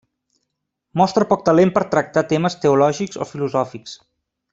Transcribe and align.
Mostra 1.01 1.27
poc 1.33 1.43
talent 1.49 1.73
per 1.75 1.83
tractar 1.91 2.23
temes 2.31 2.57
teològics 2.65 3.21
o 3.27 3.29
filosòfics. 3.33 3.95